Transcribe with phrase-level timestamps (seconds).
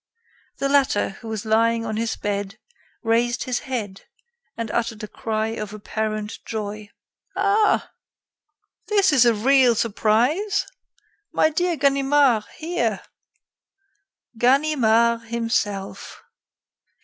[0.57, 2.57] The latter, who was lying on his bed,
[3.03, 4.07] raised his head
[4.57, 6.89] and uttered a cry of apparent joy.
[7.35, 7.91] "Ah!
[8.87, 10.65] This is a real surprise.
[11.31, 13.03] My dear Ganimard, here!"
[14.39, 16.23] "Ganimard himself."